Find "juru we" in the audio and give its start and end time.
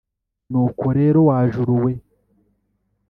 1.53-1.91